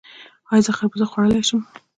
ایا 0.51 0.63
زه 0.65 0.71
خربوزه 0.77 1.05
خوړلی 1.09 1.41
شم؟ 1.47 1.61